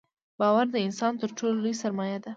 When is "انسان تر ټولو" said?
0.87-1.57